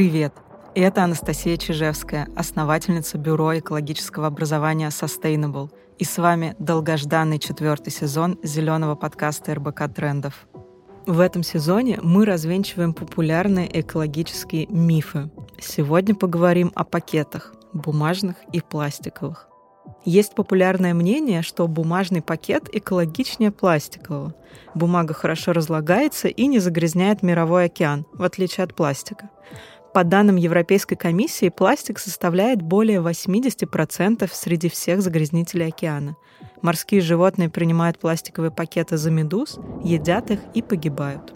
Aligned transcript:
Привет! 0.00 0.32
Это 0.74 1.04
Анастасия 1.04 1.58
Чижевская, 1.58 2.26
основательница 2.34 3.18
Бюро 3.18 3.58
экологического 3.58 4.28
образования 4.28 4.88
Sustainable. 4.88 5.68
И 5.98 6.04
с 6.04 6.16
вами 6.16 6.56
долгожданный 6.58 7.38
четвертый 7.38 7.90
сезон 7.90 8.38
зеленого 8.42 8.94
подкаста 8.94 9.54
РБК 9.56 9.92
Трендов. 9.94 10.48
В 11.04 11.20
этом 11.20 11.42
сезоне 11.42 11.98
мы 12.02 12.24
развенчиваем 12.24 12.94
популярные 12.94 13.68
экологические 13.78 14.68
мифы. 14.68 15.30
Сегодня 15.60 16.14
поговорим 16.14 16.72
о 16.74 16.84
пакетах, 16.84 17.54
бумажных 17.74 18.36
и 18.54 18.62
пластиковых. 18.62 19.48
Есть 20.06 20.34
популярное 20.34 20.94
мнение, 20.94 21.42
что 21.42 21.68
бумажный 21.68 22.22
пакет 22.22 22.70
экологичнее 22.72 23.50
пластикового. 23.50 24.34
Бумага 24.74 25.12
хорошо 25.12 25.52
разлагается 25.52 26.28
и 26.28 26.46
не 26.46 26.58
загрязняет 26.58 27.22
мировой 27.22 27.66
океан, 27.66 28.06
в 28.14 28.22
отличие 28.22 28.64
от 28.64 28.74
пластика. 28.74 29.28
По 29.92 30.04
данным 30.04 30.36
Европейской 30.36 30.94
комиссии, 30.94 31.48
пластик 31.48 31.98
составляет 31.98 32.62
более 32.62 33.00
80% 33.00 34.30
среди 34.32 34.68
всех 34.68 35.02
загрязнителей 35.02 35.66
океана. 35.66 36.16
Морские 36.62 37.00
животные 37.00 37.50
принимают 37.50 37.98
пластиковые 37.98 38.52
пакеты 38.52 38.96
за 38.96 39.10
медуз, 39.10 39.58
едят 39.82 40.30
их 40.30 40.40
и 40.54 40.62
погибают. 40.62 41.34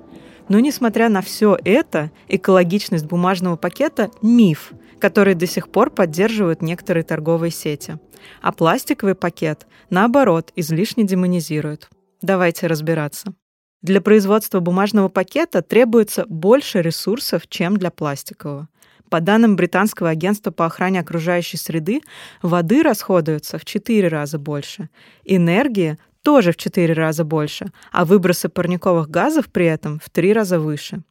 Но 0.48 0.60
несмотря 0.60 1.08
на 1.08 1.20
все 1.20 1.58
это, 1.64 2.12
экологичность 2.28 3.06
бумажного 3.06 3.56
пакета– 3.56 4.10
миф, 4.22 4.72
который 5.00 5.34
до 5.34 5.46
сих 5.46 5.70
пор 5.70 5.90
поддерживают 5.90 6.62
некоторые 6.62 7.02
торговые 7.02 7.50
сети. 7.50 7.98
А 8.40 8.52
пластиковый 8.52 9.16
пакет, 9.16 9.66
наоборот, 9.90 10.52
излишне 10.54 11.04
демонизируют. 11.04 11.88
Давайте 12.22 12.68
разбираться. 12.68 13.34
Для 13.84 14.00
производства 14.00 14.60
бумажного 14.60 15.10
пакета 15.10 15.60
требуется 15.60 16.24
больше 16.26 16.80
ресурсов, 16.80 17.46
чем 17.50 17.76
для 17.76 17.90
пластикового. 17.90 18.66
По 19.10 19.20
данным 19.20 19.56
Британского 19.56 20.08
агентства 20.08 20.50
по 20.50 20.64
охране 20.64 21.00
окружающей 21.00 21.58
среды, 21.58 22.00
воды 22.40 22.82
расходуется 22.82 23.58
в 23.58 23.66
4 23.66 24.08
раза 24.08 24.38
больше, 24.38 24.88
энергии 25.26 25.98
тоже 26.22 26.52
в 26.52 26.56
4 26.56 26.94
раза 26.94 27.24
больше, 27.24 27.66
а 27.92 28.06
выбросы 28.06 28.48
парниковых 28.48 29.10
газов 29.10 29.52
при 29.52 29.66
этом 29.66 30.00
в 30.02 30.08
3 30.08 30.32
раза 30.32 30.58
выше. 30.58 31.02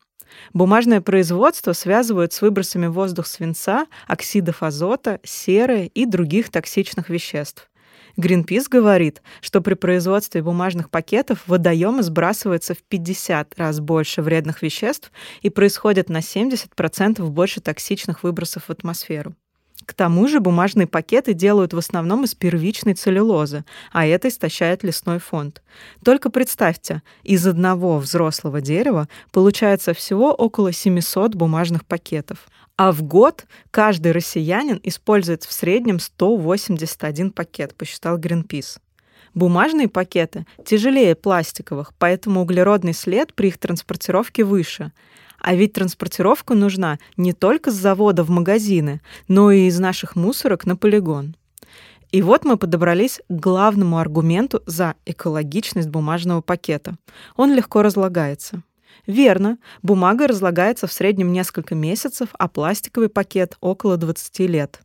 Бумажное 0.52 1.00
производство 1.00 1.74
связывают 1.74 2.34
с 2.34 2.42
выбросами 2.42 2.88
воздух 2.88 3.28
свинца, 3.28 3.86
оксидов 4.08 4.64
азота, 4.64 5.20
серы 5.24 5.92
и 5.94 6.08
других 6.08 6.50
токсичных 6.50 7.10
веществ. 7.10 7.70
Greenpeace 8.18 8.70
говорит, 8.70 9.22
что 9.42 9.62
при 9.62 9.74
производстве 9.74 10.44
бумажных 10.44 10.90
пакетов 10.90 11.40
в 11.42 11.50
водоемы 11.50 12.04
сбрасывается 12.04 12.76
в 12.76 12.84
50 12.84 13.58
раз 13.58 13.80
больше 13.80 14.22
вредных 14.22 14.62
веществ 14.62 15.12
и 15.42 15.50
происходит 15.50 16.10
на 16.10 16.18
70% 16.18 17.26
больше 17.30 17.60
токсичных 17.60 18.24
выбросов 18.24 18.66
в 18.66 18.70
атмосферу. 18.70 19.36
К 19.86 19.94
тому 19.94 20.28
же 20.28 20.40
бумажные 20.40 20.88
пакеты 20.88 21.34
делают 21.34 21.74
в 21.74 21.78
основном 21.78 22.24
из 22.24 22.36
первичной 22.36 22.94
целлюлозы, 22.94 23.66
а 23.92 24.06
это 24.06 24.30
истощает 24.30 24.84
лесной 24.84 25.20
фонд. 25.20 25.62
Только 26.06 26.30
представьте, 26.30 27.02
из 27.24 27.46
одного 27.46 27.98
взрослого 27.98 28.62
дерева 28.62 29.10
получается 29.32 29.94
всего 29.94 30.34
около 30.34 30.72
700 30.72 31.36
бумажных 31.36 31.86
пакетов. 31.86 32.48
А 32.78 32.92
в 32.92 33.04
год 33.04 33.46
каждый 33.72 34.14
россиянин 34.14 34.80
использует 34.84 35.44
в 35.44 35.52
среднем 35.52 36.00
181 36.00 37.32
пакет, 37.32 37.76
посчитал 37.76 38.18
Greenpeace. 38.18 38.80
Бумажные 39.34 39.88
пакеты 39.90 40.46
тяжелее 40.64 41.16
пластиковых, 41.16 41.94
поэтому 41.98 42.42
углеродный 42.42 42.94
след 42.94 43.34
при 43.34 43.48
их 43.48 43.58
транспортировке 43.58 44.44
выше. 44.44 44.92
А 45.44 45.56
ведь 45.56 45.74
транспортировка 45.74 46.56
нужна 46.56 47.00
не 47.18 47.34
только 47.34 47.70
с 47.70 47.76
завода 47.76 48.24
в 48.24 48.30
магазины, 48.30 49.02
но 49.28 49.52
и 49.52 49.68
из 49.68 49.78
наших 49.78 50.16
мусорок 50.16 50.66
на 50.66 50.78
полигон. 50.78 51.36
И 52.14 52.22
вот 52.22 52.46
мы 52.46 52.56
подобрались 52.56 53.20
к 53.28 53.34
главному 53.34 53.98
аргументу 53.98 54.62
за 54.68 54.96
экологичность 55.06 55.90
бумажного 55.90 56.40
пакета. 56.40 56.96
Он 57.36 57.54
легко 57.54 57.82
разлагается. 57.82 58.64
Верно, 59.06 59.58
бумага 59.82 60.28
разлагается 60.28 60.88
в 60.88 60.94
среднем 60.94 61.34
несколько 61.34 61.76
месяцев, 61.76 62.30
а 62.40 62.48
пластиковый 62.48 63.10
пакет 63.10 63.58
около 63.60 63.98
20 63.98 64.40
лет. 64.48 64.80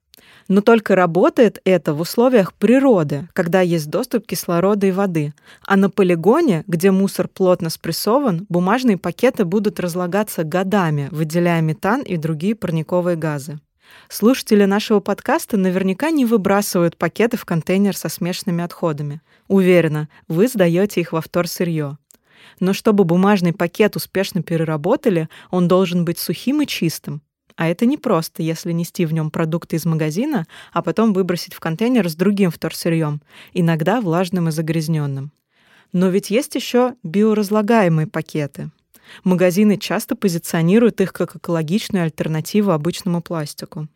Но 0.49 0.63
только 0.63 0.95
работает 0.95 1.61
это 1.65 1.93
в 1.93 2.01
условиях 2.01 2.55
природы, 2.55 3.29
когда 3.35 3.61
есть 3.61 3.91
доступ 3.91 4.27
кислорода 4.27 4.87
и 4.87 4.91
воды. 4.91 5.35
А 5.67 5.77
на 5.77 5.91
полигоне, 5.91 6.65
где 6.67 6.91
мусор 6.91 7.29
плотно 7.29 7.69
спрессован, 7.69 8.47
бумажные 8.49 8.97
пакеты 8.97 9.45
будут 9.45 9.79
разлагаться 9.79 10.45
годами, 10.45 11.09
выделяя 11.11 11.61
метан 11.61 12.03
и 12.03 12.17
другие 12.17 12.55
парниковые 12.55 13.17
газы. 13.17 13.61
Слушатели 14.09 14.65
нашего 14.65 15.01
подкаста 15.01 15.57
наверняка 15.57 16.11
не 16.11 16.25
выбрасывают 16.25 16.97
пакеты 16.97 17.37
в 17.37 17.45
контейнер 17.45 17.97
со 17.97 18.09
смешанными 18.09 18.65
отходами. 18.65 19.21
Уверена, 19.49 20.09
вы 20.29 20.49
сдаете 20.49 21.01
их 21.01 21.13
во 21.13 21.21
вторсырье. 21.21 21.99
Но 22.61 22.73
чтобы 22.73 23.05
бумажный 23.05 23.53
пакет 23.53 23.97
успешно 23.97 24.43
переработали, 24.43 25.29
он 25.51 25.69
должен 25.69 26.05
быть 26.05 26.19
сухим 26.19 26.63
и 26.63 26.67
чистым. 26.67 27.23
А 27.59 27.67
это 27.67 27.87
не 27.87 27.97
просто, 27.97 28.41
если 28.41 28.71
нести 28.71 29.05
в 29.05 29.13
нем 29.13 29.33
продукты 29.33 29.75
из 29.75 29.85
магазина, 29.85 30.47
а 30.73 30.81
потом 30.81 31.13
выбросить 31.13 31.55
в 31.55 31.59
контейнер 31.59 32.09
с 32.09 32.15
другим 32.15 32.53
вторсырьем, 32.53 33.21
иногда 33.53 34.01
влажным 34.01 34.47
и 34.47 34.53
загрязненным. 34.53 35.33
Но 35.93 36.09
ведь 36.09 36.31
есть 36.31 36.55
еще 36.55 36.95
биоразлагаемые 37.03 38.07
пакеты. 38.07 38.71
Магазины 39.25 39.77
часто 39.77 40.15
позиционируют 40.15 41.01
их 41.01 41.13
как 41.13 41.35
экологичную 41.35 42.05
альтернативу 42.05 42.71
обычному 42.71 43.23
пластику. 43.23 43.89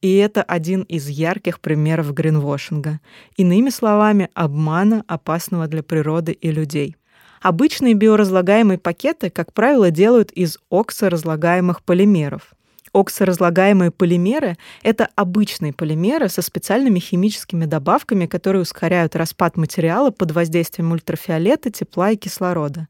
И 0.00 0.14
это 0.14 0.44
один 0.44 0.82
из 0.82 1.08
ярких 1.08 1.58
примеров 1.58 2.14
гринвошинга. 2.14 3.00
Иными 3.36 3.70
словами, 3.70 4.28
обмана, 4.34 5.02
опасного 5.08 5.66
для 5.66 5.82
природы 5.82 6.30
и 6.30 6.52
людей. 6.52 6.94
Обычные 7.42 7.94
биоразлагаемые 7.94 8.78
пакеты, 8.78 9.28
как 9.28 9.52
правило, 9.52 9.90
делают 9.90 10.30
из 10.30 10.60
оксоразлагаемых 10.70 11.82
полимеров. 11.82 12.54
Оксоразлагаемые 12.92 13.90
полимеры— 13.90 14.56
это 14.82 15.08
обычные 15.16 15.72
полимеры 15.72 16.28
со 16.28 16.42
специальными 16.42 16.98
химическими 16.98 17.64
добавками, 17.64 18.26
которые 18.26 18.62
ускоряют 18.62 19.16
распад 19.16 19.56
материала 19.56 20.10
под 20.10 20.32
воздействием 20.32 20.92
ультрафиолета, 20.92 21.70
тепла 21.70 22.10
и 22.10 22.16
кислорода. 22.16 22.88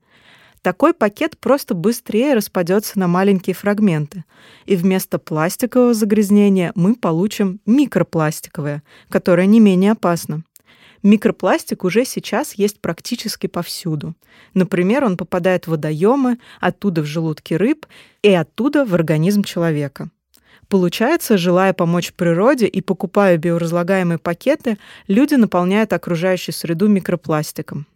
Такой 0.63 0.93
пакет 0.93 1.39
просто 1.39 1.75
быстрее 1.75 2.35
распадется 2.35 2.99
на 2.99 3.07
маленькие 3.07 3.55
фрагменты, 3.55 4.25
и 4.67 4.77
вместо 4.77 5.19
пластикового 5.19 5.95
загрязнения 5.95 6.73
мы 6.75 6.95
получим 6.95 7.61
микропластиковое, 7.65 8.83
которое 9.09 9.47
не 9.47 9.61
менее 9.61 9.93
опасно. 9.93 10.43
Микропластик 11.03 11.85
уже 11.85 12.05
сейчас 12.05 12.55
есть 12.55 12.81
практически 12.81 13.47
повсюду. 13.47 14.15
Например, 14.55 15.05
он 15.05 15.17
попадает 15.17 15.67
в 15.67 15.71
водоемы, 15.71 16.39
оттуда 16.61 17.03
в 17.03 17.07
желудки 17.07 17.55
рыб 17.55 17.87
и 18.23 18.33
оттуда 18.33 18.85
в 18.85 18.95
организм 18.95 19.45
человека. 19.45 20.11
Получается, 20.69 21.39
желая 21.39 21.73
помочь 21.73 22.13
природе 22.13 22.67
и 22.67 22.81
покупая 22.81 23.39
биоразлагаемые 23.39 24.19
пакеты, 24.19 24.77
люди 25.07 25.35
наполняют 25.35 25.93
окружающую 25.93 26.55
среду 26.55 26.89
микропластиком. 26.89 27.87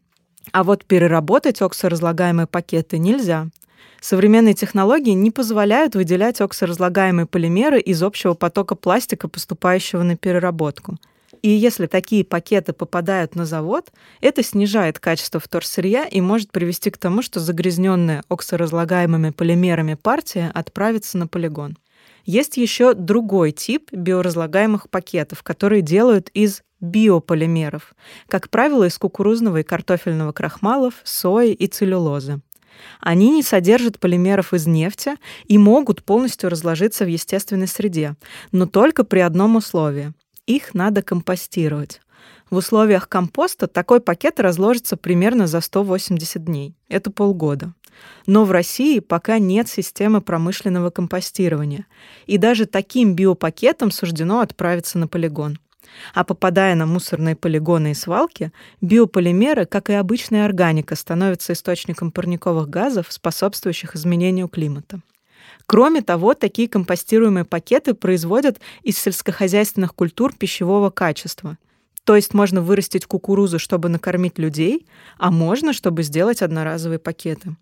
А 0.52 0.64
вот 0.64 0.84
переработать 0.84 1.60
оксоразлагаемые 1.60 2.46
пакеты 2.46 2.98
нельзя. 2.98 3.48
Современные 4.00 4.54
технологии 4.54 5.12
не 5.12 5.30
позволяют 5.30 5.94
выделять 5.94 6.40
оксоразлагаемые 6.40 7.26
полимеры 7.26 7.80
из 7.80 8.02
общего 8.02 8.34
потока 8.34 8.74
пластика, 8.74 9.28
поступающего 9.28 10.02
на 10.02 10.16
переработку– 10.16 10.96
и 11.42 11.48
если 11.48 11.86
такие 11.86 12.24
пакеты 12.24 12.72
попадают 12.72 13.34
на 13.34 13.44
завод, 13.44 13.92
это 14.20 14.42
снижает 14.44 15.00
качество 15.00 15.40
вторсырья 15.40 16.04
и 16.04 16.20
может 16.20 16.52
привести 16.52 16.90
к 16.90 16.98
тому, 16.98 17.20
что 17.20 17.40
загрязненная 17.40 18.22
оксоразлагаемыми 18.28 19.30
полимерами 19.30 19.94
партия 19.94 20.50
отправится 20.54 21.18
на 21.18 21.26
полигон. 21.26 21.76
Есть 22.24 22.56
еще 22.56 22.94
другой 22.94 23.50
тип 23.50 23.92
биоразлагаемых 23.92 24.88
пакетов, 24.88 25.42
которые 25.42 25.82
делают 25.82 26.28
из 26.32 26.62
биополимеров, 26.80 27.94
как 28.28 28.48
правило, 28.48 28.84
из 28.84 28.96
кукурузного 28.96 29.58
и 29.58 29.62
картофельного 29.64 30.32
крахмалов, 30.32 30.94
сои 31.02 31.52
и 31.52 31.66
целлюлозы. 31.66 32.40
Они 33.00 33.30
не 33.30 33.42
содержат 33.42 33.98
полимеров 33.98 34.54
из 34.54 34.66
нефти 34.66 35.16
и 35.46 35.58
могут 35.58 36.04
полностью 36.04 36.50
разложиться 36.50 37.04
в 37.04 37.08
естественной 37.08 37.68
среде, 37.68 38.14
но 38.50 38.66
только 38.66 39.04
при 39.04 39.20
одном 39.20 39.56
условии 39.56 40.12
их 40.46 40.74
надо 40.74 41.02
компостировать. 41.02 42.00
В 42.50 42.56
условиях 42.56 43.08
компоста 43.08 43.66
такой 43.66 44.00
пакет 44.00 44.38
разложится 44.38 44.96
примерно 44.96 45.46
за 45.46 45.60
180 45.60 46.44
дней. 46.44 46.74
Это 46.88 47.10
полгода. 47.10 47.72
Но 48.26 48.44
в 48.44 48.50
России 48.50 48.98
пока 48.98 49.38
нет 49.38 49.68
системы 49.68 50.20
промышленного 50.20 50.90
компостирования. 50.90 51.86
И 52.26 52.38
даже 52.38 52.66
таким 52.66 53.14
биопакетом 53.14 53.90
суждено 53.90 54.40
отправиться 54.40 54.98
на 54.98 55.08
полигон. 55.08 55.58
А 56.14 56.24
попадая 56.24 56.74
на 56.74 56.86
мусорные 56.86 57.36
полигоны 57.36 57.92
и 57.92 57.94
свалки, 57.94 58.52
биополимеры, 58.80 59.66
как 59.66 59.90
и 59.90 59.94
обычная 59.94 60.44
органика, 60.44 60.96
становятся 60.96 61.52
источником 61.52 62.10
парниковых 62.10 62.68
газов, 62.68 63.06
способствующих 63.10 63.94
изменению 63.94 64.48
климата. 64.48 65.00
Кроме 65.72 66.02
того, 66.02 66.34
такие 66.34 66.68
компостируемые 66.68 67.46
пакеты 67.46 67.94
производят 67.94 68.60
из 68.82 68.98
сельскохозяйственных 68.98 69.94
культур 69.94 70.34
пищевого 70.34 70.90
качества. 70.90 71.56
То 72.04 72.14
есть 72.14 72.34
можно 72.34 72.60
вырастить 72.60 73.06
кукурузу, 73.06 73.58
чтобы 73.58 73.88
накормить 73.88 74.38
людей, 74.38 74.86
а 75.16 75.30
можно, 75.30 75.72
чтобы 75.72 76.02
сделать 76.02 76.42
одноразовые 76.42 76.98
пакеты. 76.98 77.56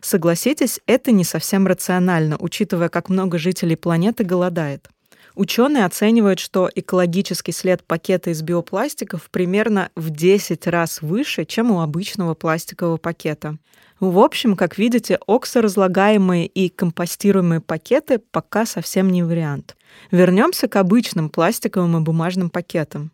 Согласитесь, 0.00 0.80
это 0.86 1.12
не 1.12 1.22
совсем 1.22 1.66
рационально, 1.66 2.38
учитывая, 2.38 2.88
как 2.88 3.10
много 3.10 3.36
жителей 3.36 3.76
планеты 3.76 4.24
голодает. 4.24 4.88
Ученые 5.34 5.84
оценивают, 5.84 6.38
что 6.38 6.70
экологический 6.74 7.52
след 7.52 7.84
пакета 7.84 8.30
из 8.30 8.40
биопластиков 8.40 9.28
примерно 9.30 9.90
в 9.96 10.08
10 10.08 10.66
раз 10.66 11.02
выше, 11.02 11.44
чем 11.44 11.70
у 11.72 11.82
обычного 11.82 12.32
пластикового 12.32 12.96
пакета. 12.96 13.58
В 14.00 14.18
общем, 14.18 14.56
как 14.56 14.78
видите, 14.78 15.18
оксоразлагаемые 15.26 16.46
и 16.46 16.70
компостируемые 16.70 17.60
пакеты 17.60 18.18
пока 18.18 18.64
совсем 18.64 19.10
не 19.10 19.22
вариант. 19.22 19.76
Вернемся 20.10 20.68
к 20.68 20.76
обычным 20.76 21.28
пластиковым 21.28 21.98
и 21.98 22.00
бумажным 22.00 22.48
пакетам. 22.48 23.12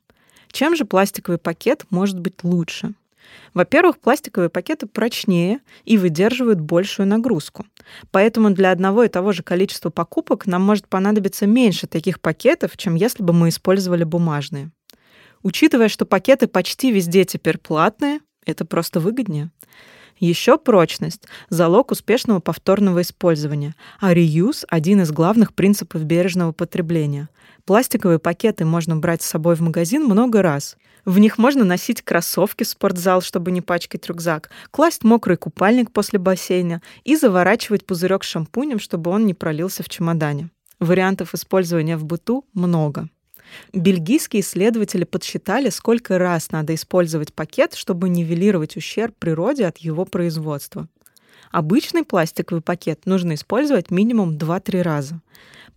Чем 0.52 0.76
же 0.76 0.84
пластиковый 0.84 1.38
пакет 1.38 1.86
может 1.90 2.20
быть 2.20 2.44
лучше? 2.44 2.94
Во-первых, 3.52 3.98
пластиковые 3.98 4.48
пакеты 4.48 4.86
прочнее 4.86 5.58
и 5.84 5.98
выдерживают 5.98 6.60
большую 6.60 7.08
нагрузку. 7.08 7.66
Поэтому 8.12 8.50
для 8.50 8.70
одного 8.70 9.02
и 9.02 9.08
того 9.08 9.32
же 9.32 9.42
количества 9.42 9.90
покупок 9.90 10.46
нам 10.46 10.62
может 10.62 10.86
понадобиться 10.86 11.48
меньше 11.48 11.88
таких 11.88 12.20
пакетов, 12.20 12.76
чем 12.76 12.94
если 12.94 13.24
бы 13.24 13.32
мы 13.32 13.48
использовали 13.48 14.04
бумажные. 14.04 14.70
Учитывая, 15.42 15.88
что 15.88 16.06
пакеты 16.06 16.46
почти 16.46 16.92
везде 16.92 17.24
теперь 17.24 17.58
платные, 17.58 18.20
это 18.44 18.64
просто 18.64 19.00
выгоднее. 19.00 19.50
Еще 20.18 20.56
прочность– 20.56 21.24
залог 21.50 21.90
успешного 21.90 22.40
повторного 22.40 23.02
использования, 23.02 23.74
а 24.00 24.14
реюз– 24.14 24.64
один 24.68 25.02
из 25.02 25.12
главных 25.12 25.52
принципов 25.52 26.04
бережного 26.04 26.52
потребления. 26.52 27.28
Пластиковые 27.66 28.18
пакеты 28.18 28.64
можно 28.64 28.96
брать 28.96 29.20
с 29.20 29.26
собой 29.26 29.56
в 29.56 29.60
магазин 29.60 30.04
много 30.04 30.40
раз. 30.40 30.78
В 31.04 31.18
них 31.18 31.36
можно 31.36 31.64
носить 31.64 32.00
кроссовки 32.00 32.64
в 32.64 32.68
спортзал, 32.68 33.20
чтобы 33.20 33.50
не 33.50 33.60
пачкать 33.60 34.06
рюкзак, 34.06 34.50
класть 34.70 35.04
мокрый 35.04 35.36
купальник 35.36 35.92
после 35.92 36.18
бассейна 36.18 36.80
и 37.04 37.14
заворачивать 37.14 37.84
пузырек 37.84 38.24
шампунем, 38.24 38.78
чтобы 38.78 39.10
он 39.10 39.26
не 39.26 39.34
пролился 39.34 39.82
в 39.82 39.88
чемодане. 39.88 40.48
Вариантов 40.80 41.34
использования 41.34 41.96
в 41.96 42.04
быту 42.04 42.44
много. 42.54 43.08
Бельгийские 43.72 44.40
исследователи 44.40 45.04
подсчитали, 45.04 45.70
сколько 45.70 46.18
раз 46.18 46.50
надо 46.50 46.74
использовать 46.74 47.32
пакет, 47.32 47.74
чтобы 47.74 48.08
нивелировать 48.08 48.76
ущерб 48.76 49.14
природе 49.18 49.66
от 49.66 49.78
его 49.78 50.04
производства. 50.04 50.88
Обычный 51.50 52.04
пластиковый 52.04 52.62
пакет 52.62 53.06
нужно 53.06 53.34
использовать 53.34 53.90
минимум 53.90 54.36
2-3 54.36 54.82
раза. 54.82 55.20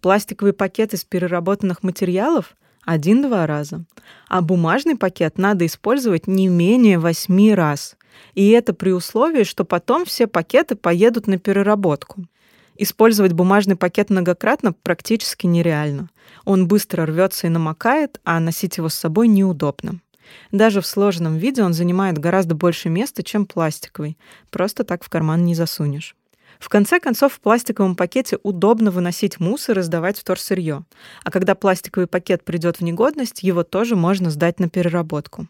Пластиковый 0.01 0.54
пакет 0.54 0.94
из 0.94 1.04
переработанных 1.04 1.83
материалов– 1.83 2.56
один-два 2.86 3.45
раза. 3.45 3.83
А 4.27 4.42
бумажный 4.42 4.95
пакет 4.95 5.38
надо 5.38 5.66
использовать 5.66 6.27
не 6.27 6.48
менее 6.48 6.98
8 6.98 7.54
раз. 7.54 7.95
И 8.33 8.50
это 8.50 8.74
при 8.74 8.92
условии, 8.92 9.44
что 9.44 9.63
потом 9.63 10.06
все 10.06 10.27
пакеты 10.27 10.75
поедут 10.75 11.27
на 11.27 11.38
переработку. 11.38 12.25
Использовать 12.81 13.33
бумажный 13.33 13.75
пакет 13.75 14.09
многократно 14.09 14.71
практически 14.71 15.45
нереально. 15.45 16.09
Он 16.45 16.65
быстро 16.65 17.05
рвется 17.05 17.47
и 17.47 17.49
намокает, 17.49 18.21
а 18.23 18.39
носить 18.39 18.77
его 18.77 18.87
с 18.87 18.95
собой 18.95 19.27
неудобно. 19.27 19.99
Даже 20.53 20.79
в 20.79 20.87
сложенном 20.87 21.35
виде 21.35 21.61
он 21.61 21.73
занимает 21.73 22.17
гораздо 22.17 22.55
больше 22.55 22.87
места, 22.87 23.21
чем 23.21 23.45
пластиковый. 23.45 24.17
Просто 24.49 24.85
так 24.85 25.03
в 25.03 25.09
карман 25.09 25.43
не 25.43 25.55
засунешь. 25.55 26.15
В 26.57 26.69
конце 26.69 27.01
концов, 27.01 27.33
в 27.33 27.41
пластиковом 27.41 27.97
пакете 27.97 28.37
удобно 28.43 28.91
выносить 28.91 29.41
мусор 29.41 29.79
и 29.79 29.81
сдавать 29.81 30.17
вторсырье. 30.17 30.85
А 31.25 31.31
когда 31.31 31.55
пластиковый 31.55 32.07
пакет 32.07 32.45
придет 32.45 32.77
в 32.77 32.81
негодность, 32.81 33.43
его 33.43 33.63
тоже 33.63 33.97
можно 33.97 34.29
сдать 34.29 34.57
на 34.61 34.69
переработку. 34.69 35.49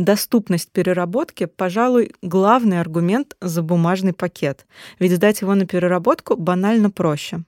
Доступность 0.00 0.72
переработки, 0.72 1.44
пожалуй, 1.44 2.14
главный 2.22 2.80
аргумент 2.80 3.36
за 3.42 3.62
бумажный 3.62 4.14
пакет, 4.14 4.64
ведь 4.98 5.12
сдать 5.12 5.42
его 5.42 5.54
на 5.54 5.66
переработку 5.66 6.38
банально 6.38 6.90
проще. 6.90 7.44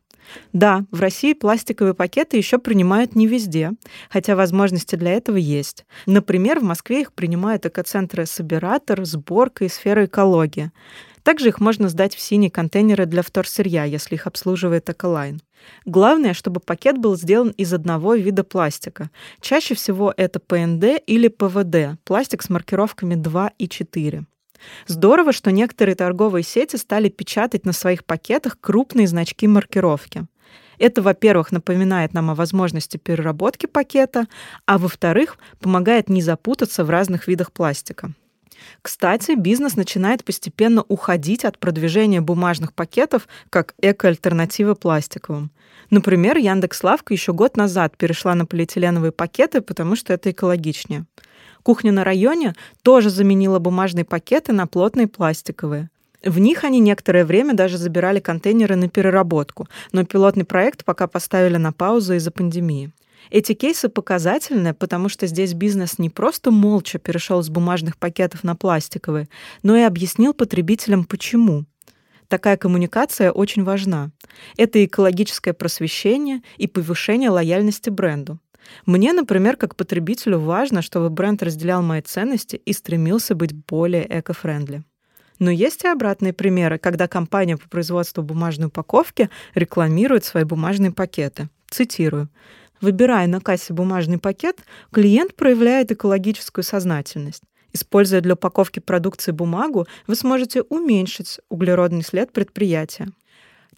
Да, 0.53 0.85
в 0.91 1.01
России 1.01 1.33
пластиковые 1.33 1.95
пакеты 1.95 2.37
еще 2.37 2.59
принимают 2.59 3.15
не 3.15 3.27
везде, 3.27 3.71
хотя 4.11 4.37
возможности 4.37 4.97
для 4.97 5.13
этого 5.13 5.39
есть. 5.39 5.87
Например, 6.05 6.61
в 6.61 6.65
Москве 6.65 7.01
их 7.01 7.15
принимают 7.15 7.65
экоцентры 7.65 8.27
«Собиратор», 8.27 9.03
«Сборка» 9.07 9.65
и 9.65 9.69
«Сфера 9.69 10.05
экологии». 10.05 10.73
Также 11.23 11.49
их 11.49 11.61
можно 11.61 11.89
сдать 11.89 12.15
в 12.15 12.21
синие 12.21 12.51
контейнеры 12.51 13.07
для 13.07 13.23
вторсырья, 13.23 13.85
если 13.85 14.17
их 14.17 14.27
обслуживает 14.27 14.91
Эколайн. 14.91 15.41
Главное, 15.85 16.35
чтобы 16.35 16.61
пакет 16.61 16.99
был 16.99 17.17
сделан 17.17 17.51
из 17.51 17.73
одного 17.73 18.15
вида 18.15 18.43
пластика. 18.43 19.11
Чаще 19.41 19.75
всего 19.75 20.13
это 20.17 20.41
ПНД 20.41 21.01
или 21.07 21.29
ПВД, 21.29 22.01
пластик 22.05 22.43
с 22.43 22.51
маркировками 22.51 23.15
2 23.15 23.53
и 23.59 23.69
4. 23.69 24.25
Здорово, 24.87 25.33
что 25.33 25.51
некоторые 25.51 25.95
торговые 25.95 26.43
сети 26.43 26.77
стали 26.77 27.09
печатать 27.09 27.65
на 27.65 27.73
своих 27.73 28.05
пакетах 28.05 28.59
крупные 28.61 29.07
значки 29.07 29.47
маркировки. 29.47 30.27
Это, 30.79 31.03
во-первых, 31.03 31.53
напоминает 31.53 32.13
нам 32.13 32.31
о 32.31 32.35
возможности 32.35 32.97
переработки 32.97 33.67
пакета, 33.67 34.27
а 34.67 34.79
во-вторых, 34.79 35.39
помогает 35.61 36.09
не 36.09 36.23
запутаться 36.23 36.85
в 36.85 36.91
разных 36.91 37.29
видах 37.29 37.53
пластика. 37.53 38.13
Кстати, 38.83 39.35
бизнес 39.37 39.77
начинает 39.77 40.25
постепенно 40.25 40.85
уходить 40.89 41.45
от 41.45 41.59
продвижения 41.59 42.21
бумажных 42.21 42.73
пакетов 42.73 43.29
как 43.51 43.75
экоальтернативы 43.81 44.75
пластиковым. 44.75 45.51
Например, 45.91 46.37
Яндекс.Лавка 46.37 47.13
еще 47.13 47.33
год 47.33 47.57
назад 47.57 47.97
перешла 47.97 48.35
на 48.35 48.47
полиэтиленовые 48.47 49.13
пакеты, 49.13 49.61
потому 49.61 49.97
что 49.97 50.13
это 50.13 50.31
экологичнее. 50.31 51.07
Кухня 51.63 51.93
на 51.93 52.03
районе 52.03 52.55
тоже 52.83 53.11
заменила 53.11 53.59
бумажные 53.59 54.05
пакеты 54.05 54.53
на 54.53 54.67
плотные 54.67 55.07
пластиковые. 55.07 55.91
В 56.25 56.39
них 56.39 56.65
они 56.65 56.79
некоторое 56.81 57.25
время 57.25 57.55
даже 57.55 57.79
забирали 57.79 58.21
контейнеры 58.21 58.77
на 58.77 58.89
переработку, 58.89 59.69
но 59.91 60.05
пилотный 60.05 60.45
проект 60.45 60.85
пока 60.85 61.07
поставили 61.07 61.57
на 61.57 61.73
паузу 61.73 62.15
из-за 62.15 62.31
пандемии. 62.31 62.93
Эти 63.31 63.55
кейсы 63.55 63.89
показательны, 63.89 64.75
потому 64.75 65.09
что 65.09 65.27
здесь 65.27 65.55
бизнес 65.55 65.99
не 65.99 66.11
просто 66.11 66.51
молча 66.51 66.99
перешел 66.99 67.43
с 67.43 67.49
бумажных 67.49 67.97
пакетов 67.97 68.45
на 68.45 68.57
пластиковые, 68.57 69.29
но 69.63 69.77
и 69.77 69.83
объяснил 69.83 70.35
потребителям, 70.35 71.05
почему. 71.05 71.65
Такая 72.29 72.57
коммуникация 72.57 73.31
очень 73.31 73.65
важна. 73.65 74.11
Это 74.57 74.85
экологическое 74.85 75.53
просвещение 75.53 76.41
и 76.57 76.67
повышение 76.67 77.31
лояльности 77.31 77.91
бренду. 77.91 78.39
Мне, 78.87 79.13
например, 79.13 79.57
как 79.57 79.77
потребителю 79.77 80.39
важно, 80.39 80.83
чтобы 80.83 81.11
бренд 81.11 81.43
разделял 81.43 81.83
мои 81.83 82.01
ценности 82.01 82.57
и 82.57 82.73
стремился 82.73 83.35
быть 83.35 83.53
более 83.53 84.07
эко-френдли. 84.09 84.83
Но 85.39 85.51
есть 85.51 85.85
и 85.85 85.89
обратные 85.89 86.33
примеры, 86.33 86.79
когда 86.79 87.09
компания 87.09 87.57
по 87.57 87.69
производству 87.69 88.23
бумажной 88.23 88.69
упаковки 88.69 89.29
рекламирует 89.55 90.25
свои 90.25 90.45
бумажные 90.45 90.93
пакеты. 90.93 91.49
Цитирую. 91.69 92.29
Выбирая 92.83 93.29
на 93.29 93.41
кассе 93.41 93.73
бумажный 93.73 94.19
пакет, 94.19 94.59
клиент 94.91 95.37
проявляет 95.37 95.93
экологическую 95.93 96.65
сознательность. 96.65 97.45
Используя 97.73 98.21
для 98.21 98.35
упаковки 98.35 98.81
продукции 98.81 99.31
бумагу, 99.31 99.87
вы 100.09 100.17
сможете 100.17 100.63
уменьшить 100.63 101.39
углеродный 101.49 102.03
след 102.03 102.33
предприятия. 102.33 103.09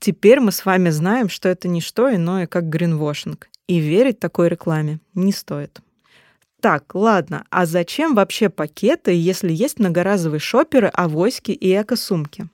Теперь 0.00 0.40
мы 0.40 0.52
с 0.52 0.64
вами 0.64 0.88
знаем, 0.88 1.28
что 1.28 1.50
это 1.50 1.68
не 1.68 1.82
что 1.82 2.12
иное, 2.12 2.46
как 2.46 2.68
гринвошинг. 2.68 3.48
И 3.68 3.78
верить 3.78 4.18
такой 4.20 4.48
рекламе 4.48 5.00
не 5.12 5.32
стоит. 5.32 5.80
Так, 6.60 6.94
ладно, 6.94 7.44
а 7.50 7.66
зачем 7.66 8.14
вообще 8.14 8.48
пакеты, 8.48 9.12
если 9.12 9.52
есть 9.52 9.78
многоразовые 9.78 10.40
шоперы, 10.40 10.88
авоськи 10.88 11.52
и 11.52 11.78
эко-сумки? 11.78 12.48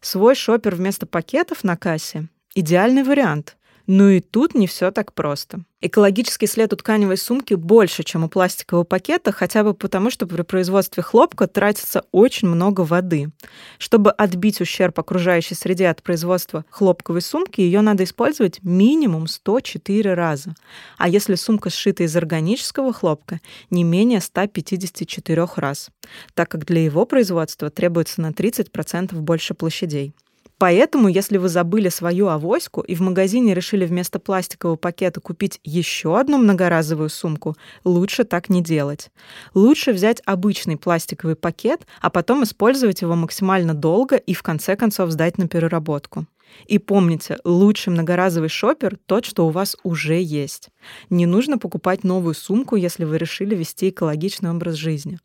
Свой 0.00 0.36
шопер 0.36 0.76
вместо 0.76 1.06
пакетов 1.06 1.64
на 1.64 1.76
кассе– 1.76 2.28
идеальный 2.54 3.02
вариант. 3.02 3.56
Но 3.88 4.10
и 4.10 4.20
тут 4.20 4.54
не 4.54 4.66
все 4.66 4.90
так 4.90 5.14
просто. 5.14 5.64
Экологический 5.80 6.46
след 6.46 6.70
у 6.74 6.76
тканевой 6.76 7.16
сумки 7.16 7.54
больше, 7.54 8.02
чем 8.02 8.22
у 8.22 8.28
пластикового 8.28 8.84
пакета, 8.84 9.32
хотя 9.32 9.64
бы 9.64 9.72
потому, 9.72 10.10
что 10.10 10.26
при 10.26 10.42
производстве 10.42 11.02
хлопка 11.02 11.46
тратится 11.46 12.04
очень 12.12 12.48
много 12.48 12.82
воды. 12.82 13.30
Чтобы 13.78 14.10
отбить 14.10 14.60
ущерб 14.60 14.98
окружающей 14.98 15.54
среде 15.54 15.88
от 15.88 16.02
производства 16.02 16.66
хлопковой 16.68 17.22
сумки, 17.22 17.62
ее 17.62 17.80
надо 17.80 18.04
использовать 18.04 18.62
минимум 18.62 19.26
104 19.26 20.12
раза. 20.12 20.54
А 20.98 21.08
если 21.08 21.34
сумка 21.34 21.70
сшита 21.70 22.02
из 22.02 22.14
органического 22.14 22.92
хлопка, 22.92 23.40
не 23.70 23.84
менее 23.84 24.20
154 24.20 25.46
раз, 25.56 25.88
так 26.34 26.50
как 26.50 26.66
для 26.66 26.84
его 26.84 27.06
производства 27.06 27.70
требуется 27.70 28.20
на 28.20 28.32
30% 28.32 29.14
больше 29.14 29.54
площадей. 29.54 30.12
Поэтому, 30.58 31.08
если 31.08 31.38
вы 31.38 31.48
забыли 31.48 31.88
свою 31.88 32.26
авоську 32.26 32.80
и 32.80 32.96
в 32.96 33.00
магазине 33.00 33.54
решили 33.54 33.86
вместо 33.86 34.18
пластикового 34.18 34.76
пакета 34.76 35.20
купить 35.20 35.60
еще 35.62 36.18
одну 36.18 36.36
многоразовую 36.36 37.10
сумку, 37.10 37.56
лучше 37.84 38.24
так 38.24 38.48
не 38.48 38.60
делать. 38.60 39.10
Лучше 39.54 39.92
взять 39.92 40.20
обычный 40.24 40.76
пластиковый 40.76 41.36
пакет, 41.36 41.86
а 42.00 42.10
потом 42.10 42.42
использовать 42.42 43.02
его 43.02 43.14
максимально 43.14 43.72
долго 43.72 44.16
и 44.16 44.34
в 44.34 44.42
конце 44.42 44.74
концов 44.74 45.10
сдать 45.12 45.38
на 45.38 45.46
переработку. 45.46 46.26
И 46.66 46.78
помните, 46.78 47.38
лучший 47.44 47.92
многоразовый 47.92 48.48
шопер— 48.48 48.98
тот, 49.06 49.26
что 49.26 49.46
у 49.46 49.50
вас 49.50 49.76
уже 49.84 50.20
есть. 50.20 50.70
Не 51.10 51.26
нужно 51.26 51.58
покупать 51.58 52.04
новую 52.04 52.34
сумку, 52.34 52.74
если 52.74 53.04
вы 53.04 53.18
решили 53.18 53.54
вести 53.54 53.90
экологичный 53.90 54.50
образ 54.50 54.74
жизни. 54.74 55.18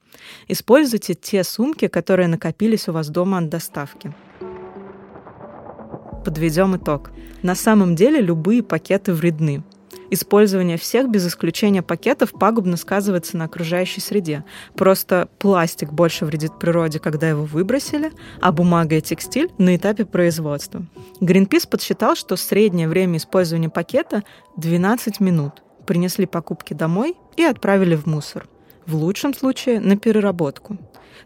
Используйте 0.48 1.16
те 1.16 1.44
сумки, 1.44 1.88
которые 1.88 2.28
накопились 2.28 2.88
у 2.88 2.92
вас 2.92 3.10
дома 3.10 3.40
от 3.40 3.50
доставки. 3.50 4.14
Подведем 6.24 6.78
итог. 6.78 7.12
На 7.42 7.54
самом 7.54 7.96
деле 7.96 8.22
любые 8.22 8.64
пакеты 8.64 9.14
вредны. 9.14 9.64
Использование 10.10 10.78
всех 10.78 11.10
без 11.10 11.28
исключения 11.28 11.82
пакетов 11.82 12.32
пагубно 12.32 12.78
сказывается 12.78 13.36
на 13.36 13.46
окружающей 13.46 14.00
среде. 14.00 14.46
Просто 14.76 15.28
пластик 15.40 15.92
больше 15.92 16.26
вредит 16.26 16.60
природе, 16.60 17.00
когда 17.00 17.28
его 17.28 17.44
выбросили, 17.44 18.12
а 18.40 18.52
бумага 18.52 18.98
и 18.98 19.02
текстиль 19.02 19.50
на 19.58 19.76
этапе 19.76 20.06
производства. 20.06 20.86
Greenpeace 21.20 21.68
подсчитал, 21.68 22.16
что 22.16 22.36
среднее 22.36 22.88
время 22.88 23.18
использования 23.18 23.70
пакета 23.70 24.24
12 24.58 25.20
минут. 25.20 25.64
Принесли 25.86 26.26
покупки 26.26 26.74
домой 26.74 27.16
и 27.36 27.44
отправили 27.44 27.96
в 27.96 28.06
мусор. 28.06 28.48
В 28.86 28.96
лучшем 28.96 29.34
случае 29.34 29.80
на 29.80 29.98
переработку. 29.98 30.78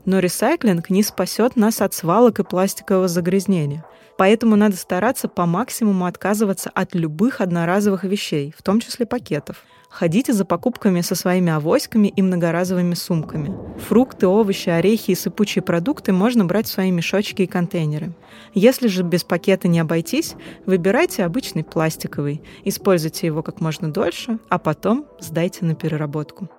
Но 0.05 0.19
ресайклинг 0.19 0.89
не 0.89 1.03
спасет 1.03 1.55
нас 1.55 1.81
от 1.81 1.93
свалок 1.93 2.39
и 2.39 2.43
пластикового 2.43 3.07
загрязнения– 3.07 3.85
Поэтому 4.17 4.55
надо 4.55 4.75
стараться 4.75 5.27
по 5.27 5.45
максимуму 5.45 6.05
отказываться 6.05 6.71
от 6.73 6.95
любых 6.95 7.39
одноразовых 7.39 8.03
вещей, 8.03 8.53
в 8.57 8.63
том 8.63 8.79
числе 8.79 9.05
пакетов. 9.05 9.63
Ходите 9.89 10.33
за 10.33 10.43
покупками 10.43 11.01
со 11.01 11.15
своими 11.15 11.51
авоськами 11.51 12.07
и 12.09 12.21
многоразовыми 12.21 12.93
сумками. 12.93 13.55
Фрукты, 13.87 14.27
овощи, 14.27 14.69
орехи 14.69 15.11
и 15.11 15.15
сыпучие 15.15 15.61
продукты 15.61 16.11
можно 16.11 16.43
брать 16.45 16.67
в 16.67 16.71
свои 16.71 16.91
мешочки 16.91 17.43
и 17.43 17.47
контейнеры. 17.47 18.13
Если 18.53 18.87
же 18.87 19.03
без 19.03 19.23
пакета 19.23 19.67
не 19.67 19.79
обойтись, 19.79 20.35
выбирайте 20.65 21.23
обычный 21.23 21.63
пластиковый, 21.63 22.41
используйте 22.65 23.27
его 23.27 23.43
как 23.43 23.61
можно 23.61 23.91
дольше, 23.91 24.39
а 24.49 24.59
потом 24.59 25.05
сдайте 25.19 25.63
на 25.63 25.73
переработку. 25.73 26.49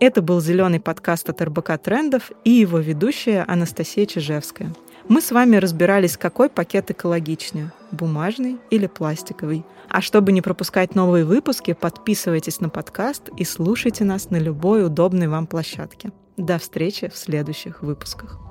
Это 0.00 0.22
был 0.22 0.40
зеленый 0.40 0.80
подкаст 0.80 1.28
от 1.28 1.42
РБК 1.42 1.76
Трендов 1.76 2.32
и 2.42 2.50
его 2.50 2.78
ведущая 2.78 3.44
Анастасия 3.46 4.06
Чижевская. 4.06 4.72
Мы 5.08 5.20
с 5.20 5.30
вами 5.30 5.56
разбирались, 5.56 6.16
какой 6.16 6.48
пакет 6.48 6.90
экологичнее– 6.90 7.70
бумажный 7.92 8.56
или 8.70 8.86
пластиковый. 8.86 9.62
А 9.90 10.00
чтобы 10.00 10.32
не 10.32 10.40
пропускать 10.40 10.94
новые 10.94 11.26
выпуски, 11.26 11.74
подписывайтесь 11.74 12.60
на 12.60 12.70
подкаст 12.70 13.28
и 13.36 13.44
слушайте 13.44 14.04
нас 14.04 14.30
на 14.30 14.38
любой 14.38 14.86
удобной 14.86 15.28
вам 15.28 15.46
площадке. 15.46 16.12
До 16.38 16.58
встречи 16.58 17.10
в 17.12 17.18
следующих 17.18 17.82
выпусках. 17.82 18.49